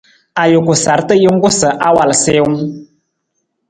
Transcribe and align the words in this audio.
Ajuku 0.43 0.73
sarta 0.83 1.13
jungku 1.23 1.49
sa 1.59 1.69
awal 1.87 2.09
siiwung. 2.21 2.59